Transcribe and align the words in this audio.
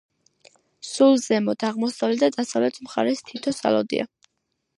სულ 0.91 1.13
ზემოთ, 1.25 1.67
აღმოსავლეთ 1.69 2.23
და 2.25 2.31
დასავლეთ 2.39 2.81
მხარეს 2.89 3.23
თითო 3.31 3.55
სალოდეა. 3.59 4.11